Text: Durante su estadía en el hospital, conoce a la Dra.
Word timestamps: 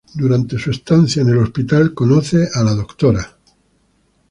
Durante 0.15 0.57
su 0.57 0.71
estadía 0.71 1.21
en 1.21 1.29
el 1.29 1.37
hospital, 1.37 1.93
conoce 1.93 2.49
a 2.55 2.63
la 2.63 2.73
Dra. 2.73 3.37